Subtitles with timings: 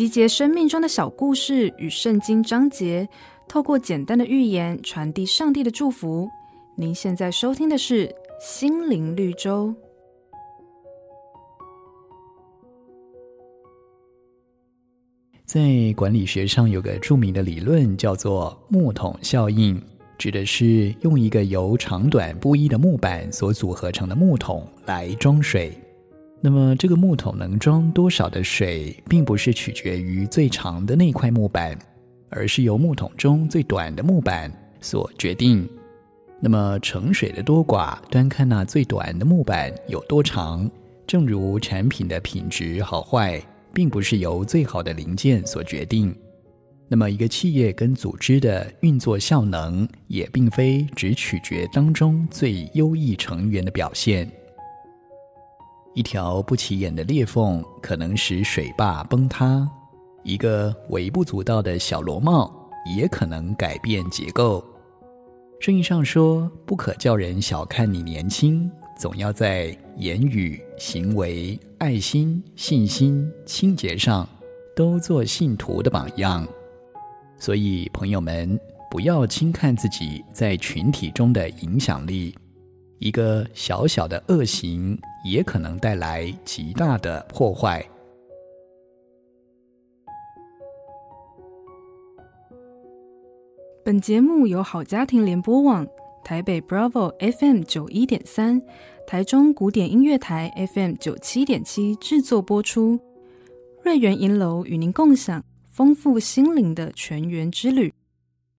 [0.00, 3.06] 集结生命中的小故事与圣经章节，
[3.46, 6.26] 透过简单的寓言传递上帝的祝福。
[6.74, 8.08] 您现在收听的是
[8.40, 9.68] 《心灵绿洲》。
[15.44, 15.60] 在
[15.94, 19.78] 管理学上有个著名的理论，叫做木桶效应，
[20.16, 25.78] 指的是用一个由长短不一的木板所组合成的木桶来装水。
[26.42, 31.78] 那么，这个木桶能装多少的水，并不是取决于最长的那块木板，
[32.30, 34.50] 而是由木桶中最短的木板
[34.80, 35.68] 所决定。
[36.40, 40.68] 那么，盛水的多寡，端看那最短的木板有多长。
[41.06, 43.38] 正如产品的品质好坏，
[43.74, 46.14] 并不是由最好的零件所决定。
[46.88, 54.26] 那么，一个企业跟组织的运作效能，也并非只取决当中最优异成员的表现。
[55.94, 59.66] 一条不起眼的裂缝，可能使水坝崩塌；
[60.22, 62.52] 一个微不足道的小螺帽，
[62.96, 64.64] 也可能改变结构。
[65.58, 74.26] 圣经上说：“不可叫人小看你年轻，总要在言语、行为、爱心、信心、清洁上，
[74.74, 76.46] 都做信徒的榜样。”
[77.36, 78.58] 所以，朋友们，
[78.90, 82.34] 不要轻看自己在群体中的影响力。
[83.00, 87.82] 一个小小的恶行，也可能带来极大的破坏。
[93.82, 95.86] 本节目由好家庭联播网、
[96.22, 98.60] 台北 Bravo FM 九一点三、
[99.06, 103.00] 台中古典音乐台 FM 九七点七制作播出。
[103.82, 107.90] 瑞源银楼与您共享丰富心灵的全员之旅。